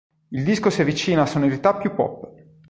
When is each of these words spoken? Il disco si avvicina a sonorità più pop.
Il 0.31 0.43
disco 0.43 0.71
si 0.71 0.81
avvicina 0.81 1.21
a 1.21 1.25
sonorità 1.27 1.75
più 1.77 1.93
pop. 1.93 2.33